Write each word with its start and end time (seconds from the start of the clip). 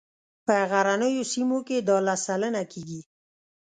په 0.45 0.55
غرنیو 0.71 1.29
سیمو 1.31 1.59
کې 1.67 1.77
دا 1.87 1.97
لس 2.05 2.19
سلنه 2.27 2.61
کیږي 2.71 3.01